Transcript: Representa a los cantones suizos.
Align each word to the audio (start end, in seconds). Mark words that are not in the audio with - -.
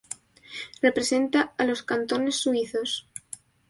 Representa 0.81 1.53
a 1.59 1.63
los 1.63 1.83
cantones 1.83 2.37
suizos. 2.37 3.07